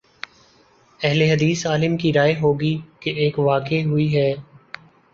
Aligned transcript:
اہل 1.01 1.21
حدیث 1.21 1.65
عالم 1.67 1.97
کی 1.97 2.13
رائے 2.13 2.33
ہو 2.41 2.59
گی 2.59 2.75
کہ 2.99 3.09
ایک 3.15 3.39
واقع 3.39 3.83
ہوئی 3.85 4.15
ہے۔ 4.15 4.31